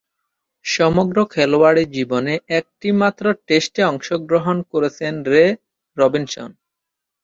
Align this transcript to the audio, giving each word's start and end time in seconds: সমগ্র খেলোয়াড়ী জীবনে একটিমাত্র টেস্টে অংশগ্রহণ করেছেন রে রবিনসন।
সমগ্র 0.65 1.17
খেলোয়াড়ী 1.33 1.83
জীবনে 1.95 2.33
একটিমাত্র 2.59 3.23
টেস্টে 3.47 3.81
অংশগ্রহণ 3.83 4.57
করেছেন 4.71 5.13
রে 5.27 5.45
রবিনসন। 5.97 6.49